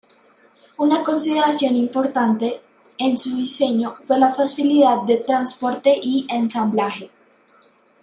Una 0.79 1.03
consideración 1.03 1.75
importante 1.75 2.59
en 2.97 3.19
su 3.19 3.35
diseño 3.37 3.97
fue 4.01 4.17
la 4.17 4.33
facilidad 4.33 5.03
de 5.03 5.17
transporte 5.17 5.95
y 6.01 6.25
ensamblaje. 6.27 7.11